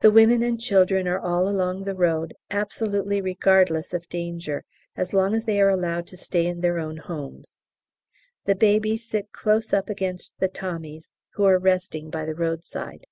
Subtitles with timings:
[0.00, 4.64] The women and children are all along the road, absolutely regardless of danger
[4.96, 7.60] as long as they are allowed to stay in their own homes.
[8.46, 13.06] The babies sit close up against the Tommies who are resting by the roadside.